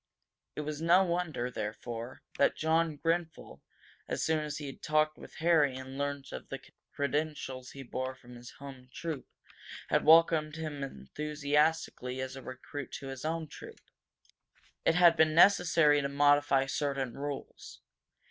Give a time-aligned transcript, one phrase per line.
[0.55, 3.61] It was no wonder, therefore, that John Grenfel,
[4.07, 6.59] as soon as he had talked with Harry and learned of the
[6.91, 9.27] credentials he bore from his home troop,
[9.89, 13.79] had welcomed him enthusiastically as a recruit to his own troop.
[14.85, 17.79] It had been necessary to modify certain rules.